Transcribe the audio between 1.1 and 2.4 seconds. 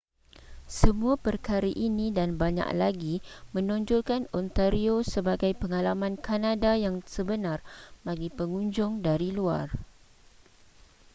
perkara ini dan